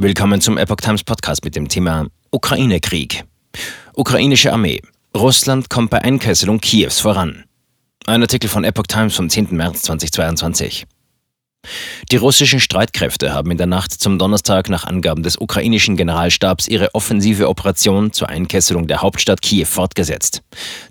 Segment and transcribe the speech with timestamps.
[0.00, 3.24] Willkommen zum Epoch Times Podcast mit dem Thema Ukraine-Krieg.
[3.96, 4.80] Ukrainische Armee.
[5.12, 7.42] Russland kommt bei Einkesselung Kiews voran.
[8.06, 9.48] Ein Artikel von Epoch Times vom 10.
[9.50, 10.86] März 2022.
[12.10, 16.94] Die russischen Streitkräfte haben in der Nacht zum Donnerstag nach Angaben des ukrainischen Generalstabs ihre
[16.94, 20.42] offensive Operation zur Einkesselung der Hauptstadt Kiew fortgesetzt.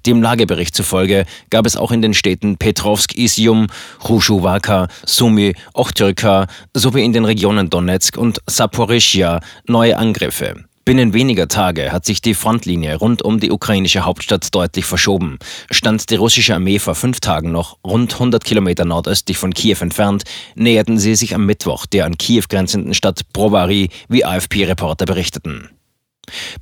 [0.05, 3.67] Dem Lagebericht zufolge gab es auch in den Städten Petrovsk, Isium,
[4.05, 6.45] Chushuwaka, Sumy, Ochtyrka
[6.75, 10.66] sowie in den Regionen Donetsk und Saporischia neue Angriffe.
[10.87, 15.37] Binnen weniger Tage hat sich die Frontlinie rund um die ukrainische Hauptstadt deutlich verschoben.
[15.69, 20.23] Stand die russische Armee vor fünf Tagen noch rund 100 Kilometer nordöstlich von Kiew entfernt,
[20.55, 25.76] näherten sie sich am Mittwoch der an Kiew grenzenden Stadt Brovary, wie AFP-Reporter berichteten.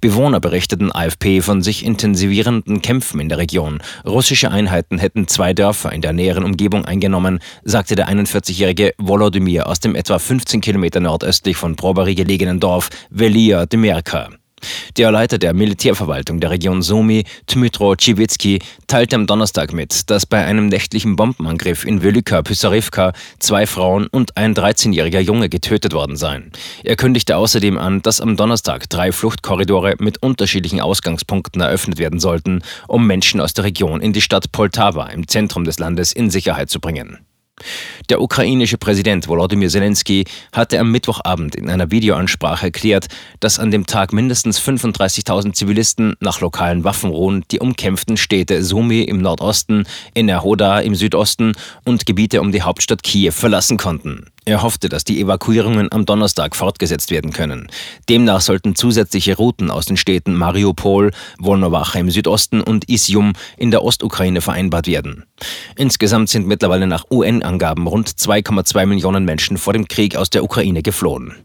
[0.02, 3.82] Bewohner berichteten AFP von sich intensivierenden Kämpfen in der Region.
[4.06, 9.80] Russische Einheiten hätten zwei Dörfer in der näheren Umgebung eingenommen, sagte der 41-jährige Volodymyr aus
[9.80, 14.30] dem etwa 15 Kilometer nordöstlich von Probary gelegenen Dorf Velia Demerka.
[14.98, 20.46] Der Leiter der Militärverwaltung der Region Sumy, Dmytro Tschiwitzki, teilte am Donnerstag mit, dass bei
[20.46, 26.52] einem nächtlichen Bombenangriff in Velika Pysarivka zwei Frauen und ein 13-jähriger Junge getötet worden seien.
[26.84, 32.62] Er kündigte außerdem an, dass am Donnerstag drei Fluchtkorridore mit unterschiedlichen Ausgangspunkten eröffnet werden sollten,
[32.88, 36.70] um Menschen aus der Region in die Stadt Poltava im Zentrum des Landes in Sicherheit
[36.70, 37.20] zu bringen.
[38.10, 43.08] Der ukrainische Präsident Volodymyr Zelensky hatte am Mittwochabend in einer Videoansprache erklärt,
[43.40, 49.20] dass an dem Tag mindestens 35.000 Zivilisten nach lokalen Waffenruhen die umkämpften Städte Sumy im
[49.20, 51.54] Nordosten, Enerhoda im Südosten
[51.86, 54.28] und Gebiete um die Hauptstadt Kiew verlassen konnten.
[54.48, 57.68] Er hoffte, dass die Evakuierungen am Donnerstag fortgesetzt werden können.
[58.10, 63.84] Demnach sollten zusätzliche Routen aus den Städten Mariupol, Volnowacha im Südosten und Isium in der
[63.84, 65.26] Ostukraine vereinbart werden.
[65.76, 70.84] Insgesamt sind mittlerweile nach UN-Angaben rund 2,2 Millionen Menschen vor dem Krieg aus der Ukraine
[70.84, 71.36] geflohen.